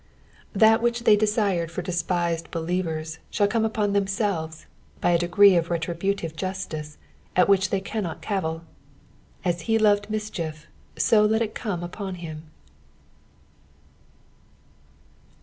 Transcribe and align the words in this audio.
That 0.53 0.81
which 0.81 1.03
they 1.03 1.15
desired 1.15 1.69
for 1.69 1.83
despised 1.83 2.49
belieTers 2.49 3.19
shall 3.29 3.47
come 3.47 3.63
upon 3.63 3.93
themselves 3.93 4.65
by 4.99 5.11
a 5.11 5.17
decree 5.19 5.55
of 5.55 5.67
retri 5.67 5.93
butive 5.99 6.35
justice, 6.35 6.97
at 7.35 7.47
which 7.47 7.69
they 7.69 7.81
cannot 7.81 8.19
cavil 8.19 8.63
—"As 9.45 9.61
he 9.69 9.77
loved 9.77 10.09
mischief, 10.09 10.65
so 10.97 11.23
let 11.23 11.43
it 11.43 11.53
come 11.53 11.83
upon 11.83 12.15
him." 12.15 12.49